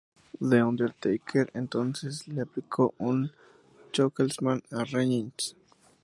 [0.39, 3.31] The Undertaker entonces le aplicó un
[3.91, 5.55] "chokeslam" a Reigns.